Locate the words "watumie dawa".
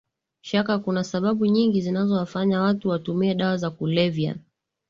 2.89-3.57